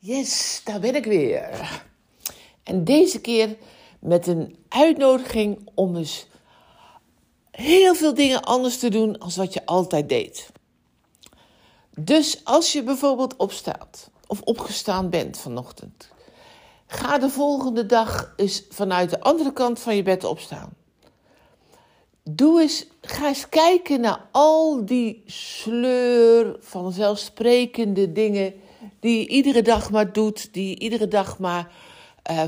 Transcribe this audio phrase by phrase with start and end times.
[0.00, 1.82] Yes, daar ben ik weer.
[2.62, 3.56] En deze keer
[4.00, 6.26] met een uitnodiging om eens
[7.50, 10.50] heel veel dingen anders te doen als wat je altijd deed.
[11.90, 16.08] Dus als je bijvoorbeeld opstaat of opgestaan bent vanochtend,
[16.86, 20.76] ga de volgende dag eens vanuit de andere kant van je bed opstaan.
[22.22, 28.54] Doe eens, ga eens kijken naar al die sleur van zelfsprekende dingen
[29.00, 31.72] die iedere dag maar doet, die iedere dag maar
[32.30, 32.42] uh,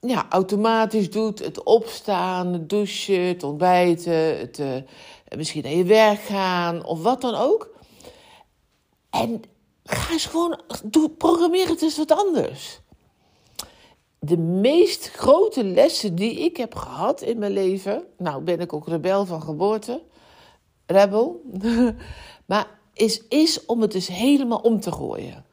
[0.00, 1.38] ja, automatisch doet.
[1.38, 4.74] Het opstaan, het douchen, het ontbijten, het, uh,
[5.36, 7.76] misschien naar je werk gaan of wat dan ook.
[9.10, 9.42] En
[9.84, 12.80] ga eens gewoon, doe, programmeer het eens wat anders.
[14.18, 18.88] De meest grote lessen die ik heb gehad in mijn leven, nou ben ik ook
[18.88, 20.02] rebel van geboorte,
[20.86, 21.42] rebel,
[22.46, 25.44] maar is, is om het dus helemaal om te gooien.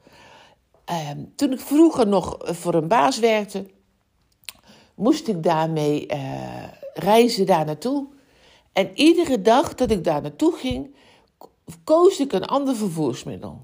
[0.90, 3.66] Uh, toen ik vroeger nog voor een baas werkte,
[4.94, 8.06] moest ik daarmee uh, reizen daar naartoe.
[8.72, 10.94] En iedere dag dat ik daar naartoe ging,
[11.84, 13.60] koos ik een ander vervoersmiddel.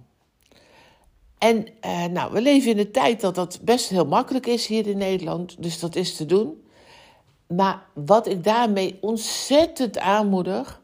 [1.39, 4.87] En uh, nou, we leven in een tijd dat dat best heel makkelijk is hier
[4.87, 6.65] in Nederland, dus dat is te doen.
[7.47, 10.81] Maar wat ik daarmee ontzettend aanmoedig,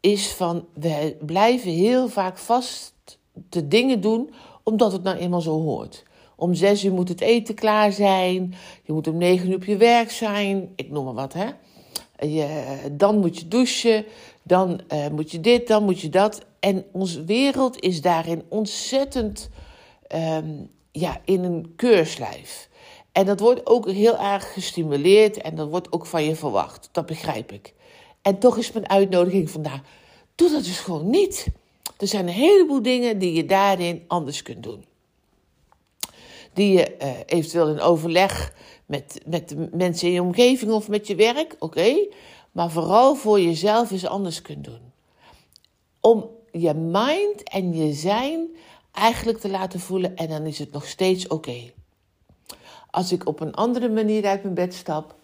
[0.00, 5.60] is van we blijven heel vaak vast de dingen doen omdat het nou eenmaal zo
[5.60, 6.02] hoort.
[6.36, 8.54] Om zes uur moet het eten klaar zijn.
[8.82, 10.72] Je moet om negen uur op je werk zijn.
[10.76, 11.46] Ik noem maar wat, hè.
[12.28, 14.04] Je, dan moet je douchen.
[14.42, 16.44] Dan uh, moet je dit, dan moet je dat.
[16.60, 19.48] En onze wereld is daarin ontzettend
[20.14, 22.68] um, ja, in een keurslijf.
[23.12, 26.88] En dat wordt ook heel erg gestimuleerd en dat wordt ook van je verwacht.
[26.92, 27.74] Dat begrijp ik.
[28.22, 29.80] En toch is mijn uitnodiging vandaag:
[30.34, 31.46] doe dat dus gewoon niet.
[32.02, 34.84] Er zijn een heleboel dingen die je daarin anders kunt doen.
[36.52, 38.52] Die je uh, eventueel in overleg
[38.86, 42.06] met, met de mensen in je omgeving of met je werk, oké.
[42.52, 44.80] maar vooral voor jezelf eens anders kunt doen.
[46.00, 48.48] Om je mind en je zijn
[48.92, 51.72] eigenlijk te laten voelen en dan is het nog steeds oké.
[52.90, 55.14] Als ik op een andere manier uit mijn bed stap,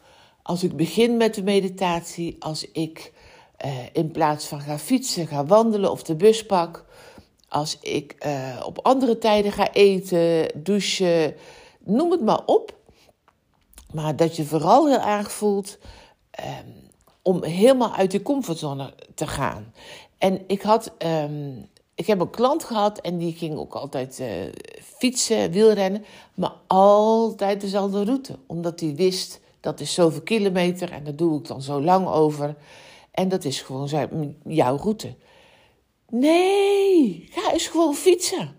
[0.42, 3.12] als ik begin met de meditatie, als ik
[3.64, 6.84] uh, in plaats van ga fietsen, ga wandelen of de bus pak.
[7.48, 11.34] Als ik uh, op andere tijden ga eten, douchen,
[11.78, 12.76] noem het maar op.
[13.92, 15.78] Maar dat je vooral heel erg voelt
[16.40, 16.90] um,
[17.22, 19.72] om helemaal uit die comfortzone te gaan.
[20.18, 24.28] En ik had, um, ik heb een klant gehad en die ging ook altijd uh,
[24.82, 26.04] fietsen, wielrennen,
[26.34, 28.38] maar altijd dezelfde route.
[28.46, 32.56] Omdat hij wist dat is zoveel kilometer en daar doe ik dan zo lang over.
[33.18, 35.16] En dat is gewoon zijn, jouw route.
[36.08, 38.56] Nee, ga eens gewoon fietsen.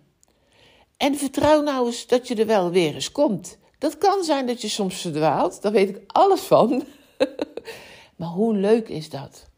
[0.97, 3.57] En vertrouw nou eens dat je er wel weer eens komt.
[3.77, 6.83] Dat kan zijn dat je soms verdwaalt, daar weet ik alles van.
[8.17, 9.49] maar hoe leuk is dat?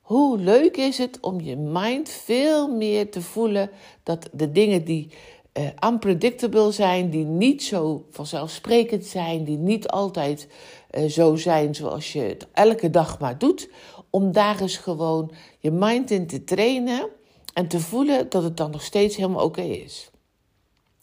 [0.00, 3.70] Hoe leuk is het om je mind veel meer te voelen
[4.02, 5.10] dat de dingen die
[5.54, 10.48] uh, unpredictable zijn, die niet zo vanzelfsprekend zijn, die niet altijd
[10.90, 13.70] uh, zo zijn zoals je het elke dag maar doet,
[14.10, 17.08] om daar eens gewoon je mind in te trainen
[17.52, 20.10] en te voelen dat het dan nog steeds helemaal oké is.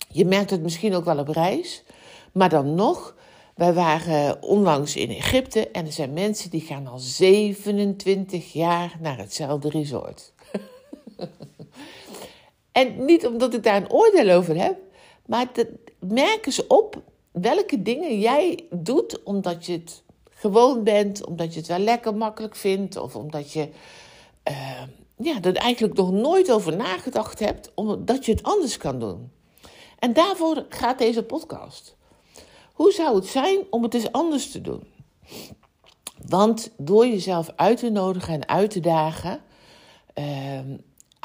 [0.09, 1.84] Je merkt het misschien ook wel op reis,
[2.34, 3.16] maar dan nog,
[3.55, 9.17] wij waren onlangs in Egypte en er zijn mensen die gaan al 27 jaar naar
[9.17, 10.34] hetzelfde resort.
[12.75, 14.77] En niet omdat ik daar een oordeel over heb,
[15.25, 15.47] maar
[15.99, 17.01] merk eens op
[17.31, 22.55] welke dingen jij doet omdat je het gewoon bent, omdat je het wel lekker makkelijk
[22.55, 23.69] vindt, of omdat je
[24.49, 24.81] uh,
[25.17, 29.31] ja, er eigenlijk nog nooit over nagedacht hebt, omdat je het anders kan doen.
[29.99, 31.95] En daarvoor gaat deze podcast.
[32.73, 34.83] Hoe zou het zijn om het eens anders te doen?
[36.28, 39.41] Want door jezelf uit te nodigen en uit te dagen,
[40.16, 40.59] uh,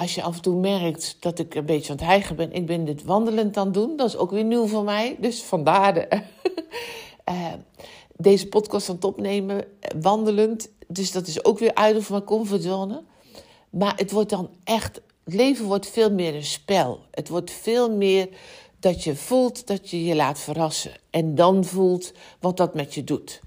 [0.01, 2.67] als je af en toe merkt dat ik een beetje aan het hijgen ben, ik
[2.67, 5.17] ben dit wandelend aan het doen, dat is ook weer nieuw voor mij.
[5.19, 6.09] Dus vandaar de.
[7.31, 7.53] uh,
[8.17, 9.65] deze podcast aan het opnemen,
[10.01, 10.69] wandelend.
[10.87, 13.03] Dus dat is ook weer uit of mijn comfortzone.
[13.71, 17.01] Maar het wordt dan echt, het leven wordt veel meer een spel.
[17.11, 18.29] Het wordt veel meer
[18.79, 20.93] dat je voelt dat je je laat verrassen.
[21.11, 23.41] En dan voelt wat dat met je doet.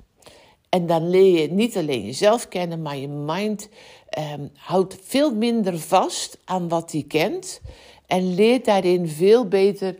[0.73, 3.69] En dan leer je niet alleen jezelf kennen, maar je mind
[4.33, 7.61] um, houdt veel minder vast aan wat hij kent.
[8.07, 9.97] En leert daarin veel beter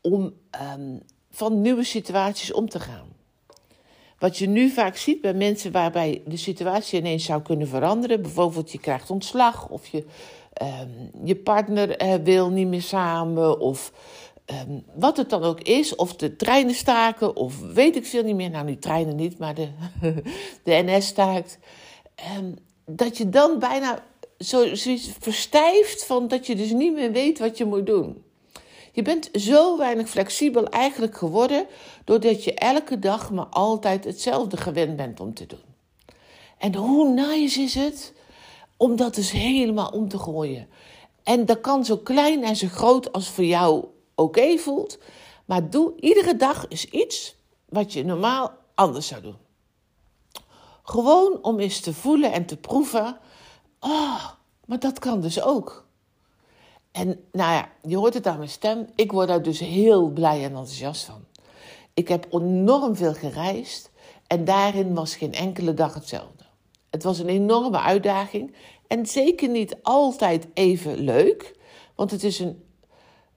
[0.00, 0.32] om
[0.76, 3.06] um, van nieuwe situaties om te gaan.
[4.18, 8.22] Wat je nu vaak ziet bij mensen waarbij de situatie ineens zou kunnen veranderen.
[8.22, 10.04] Bijvoorbeeld je krijgt ontslag of je,
[10.62, 13.60] um, je partner uh, wil niet meer samen.
[13.60, 13.92] Of
[14.46, 15.94] um, wat het dan ook is.
[15.94, 18.50] Of de treinen staken of weet ik veel niet meer.
[18.50, 19.68] Nou, die treinen niet, maar de,
[20.64, 21.58] de NS staakt.
[22.36, 22.54] Um,
[22.86, 24.04] dat je dan bijna
[24.38, 28.22] zo, zoiets verstijft van dat je dus niet meer weet wat je moet doen.
[28.92, 31.66] Je bent zo weinig flexibel eigenlijk geworden
[32.04, 35.74] doordat je elke dag maar altijd hetzelfde gewend bent om te doen.
[36.58, 38.12] En hoe nice is het
[38.76, 40.68] om dat dus helemaal om te gooien.
[41.22, 44.98] En dat kan zo klein en zo groot als voor jou oké voelt.
[45.44, 47.36] Maar doe iedere dag eens iets
[47.68, 49.36] wat je normaal anders zou doen.
[50.82, 53.18] Gewoon om eens te voelen en te proeven.
[53.80, 54.24] Oh,
[54.66, 55.86] maar dat kan dus ook.
[56.92, 58.86] En nou ja, je hoort het aan mijn stem.
[58.94, 61.24] Ik word daar dus heel blij en enthousiast van.
[61.94, 63.90] Ik heb enorm veel gereisd
[64.26, 66.44] en daarin was geen enkele dag hetzelfde.
[66.90, 68.54] Het was een enorme uitdaging
[68.86, 71.58] en zeker niet altijd even leuk,
[71.94, 72.63] want het is een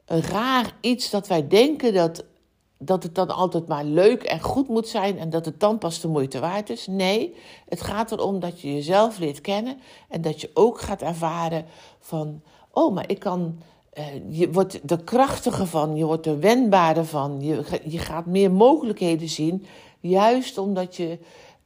[0.07, 2.25] raar iets dat wij denken dat,
[2.77, 5.99] dat het dan altijd maar leuk en goed moet zijn en dat het dan pas
[5.99, 6.87] de moeite waard is.
[6.87, 7.35] Nee,
[7.69, 9.77] het gaat erom dat je jezelf leert kennen
[10.09, 11.65] en dat je ook gaat ervaren
[11.99, 13.61] van oh, maar ik kan.
[13.93, 18.51] Uh, je wordt er krachtiger van, je wordt er wendbaarder van, je, je gaat meer
[18.51, 19.65] mogelijkheden zien,
[19.99, 21.19] juist omdat je.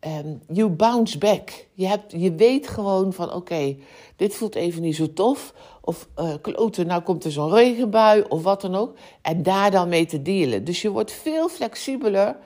[0.08, 1.68] Um, you bounce back.
[1.74, 3.76] Je, hebt, je weet gewoon van oké,
[4.16, 5.54] dit voelt even niet zo tof.
[5.82, 8.98] Of uh, kloten, nou komt er zo'n regenbui of wat dan ook.
[9.22, 10.64] En daar dan mee te dealen.
[10.64, 12.38] Dus je wordt veel flexibeler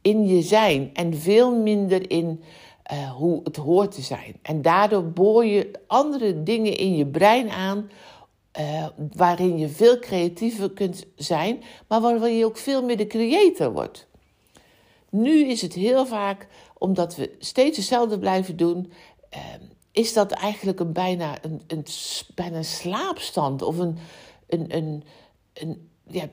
[0.00, 2.42] in je zijn en veel minder in
[2.92, 4.36] uh, hoe het hoort te zijn.
[4.42, 7.90] En daardoor boor je andere dingen in je brein aan.
[8.60, 8.86] Uh,
[9.16, 14.06] waarin je veel creatiever kunt zijn, maar waarin je ook veel meer de creator wordt.
[15.10, 16.46] Nu is het heel vaak,
[16.78, 18.92] omdat we steeds hetzelfde blijven doen,
[19.34, 19.38] uh,
[19.92, 21.84] is dat eigenlijk een bijna een, een,
[22.34, 23.98] bijna een slaapstand of een,
[24.46, 25.04] een, een,
[25.52, 26.28] een ja,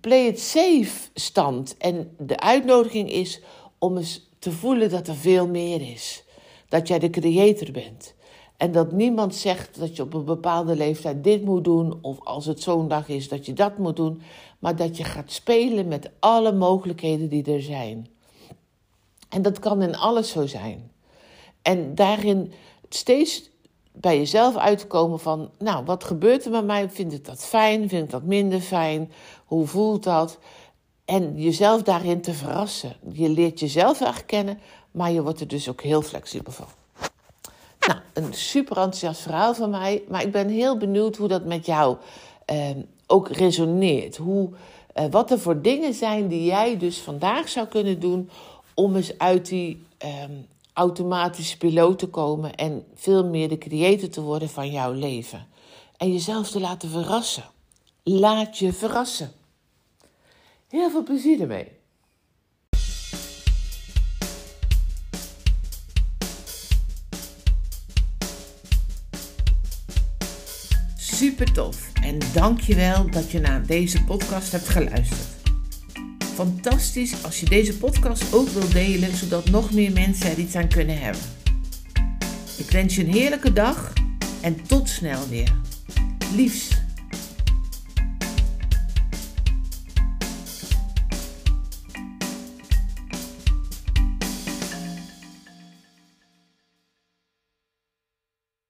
[0.00, 1.76] play it safe stand.
[1.76, 3.40] En de uitnodiging is
[3.78, 6.24] om eens te voelen dat er veel meer is.
[6.68, 8.14] Dat jij de creator bent.
[8.56, 12.46] En dat niemand zegt dat je op een bepaalde leeftijd dit moet doen, of als
[12.46, 14.22] het zo'n dag is dat je dat moet doen,
[14.58, 18.08] maar dat je gaat spelen met alle mogelijkheden die er zijn.
[19.28, 20.90] En dat kan in alles zo zijn.
[21.62, 22.52] En daarin
[22.88, 23.50] steeds
[23.92, 26.90] bij jezelf uitkomen van, nou, wat gebeurt er met mij?
[26.90, 27.88] Vind ik dat fijn?
[27.88, 29.12] Vind ik dat minder fijn?
[29.44, 30.38] Hoe voelt dat?
[31.04, 32.96] En jezelf daarin te verrassen.
[33.12, 34.58] Je leert jezelf echt kennen,
[34.90, 36.66] maar je wordt er dus ook heel flexibel van.
[37.86, 40.02] Nou, een super enthousiast verhaal van mij.
[40.08, 41.96] Maar ik ben heel benieuwd hoe dat met jou
[42.44, 42.70] eh,
[43.06, 44.16] ook resoneert.
[44.16, 44.50] Hoe,
[44.92, 48.30] eh, wat er voor dingen zijn die jij dus vandaag zou kunnen doen
[48.74, 50.10] om eens uit die eh,
[50.78, 55.46] automatische piloot te komen en veel meer de creator te worden van jouw leven.
[55.96, 57.44] En jezelf te laten verrassen.
[58.02, 59.32] Laat je verrassen.
[60.68, 61.68] Heel veel plezier ermee.
[70.96, 75.37] Super tof en dankjewel dat je naar deze podcast hebt geluisterd.
[76.38, 80.68] Fantastisch als je deze podcast ook wilt delen, zodat nog meer mensen er iets aan
[80.68, 81.22] kunnen hebben.
[82.56, 83.92] Ik wens je een heerlijke dag
[84.40, 85.52] en tot snel weer.
[86.34, 86.68] Liefs.